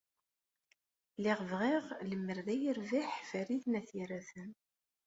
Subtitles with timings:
[1.17, 4.51] Lliɣ bɣiɣ lemmer d ay yerbiḥ Farid n At Yiraten.